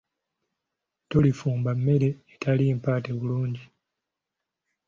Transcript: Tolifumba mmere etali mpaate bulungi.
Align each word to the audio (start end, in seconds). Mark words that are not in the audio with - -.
Tolifumba 1.09 1.69
mmere 1.77 2.09
etali 2.33 2.65
mpaate 2.79 3.09
bulungi. 3.17 3.63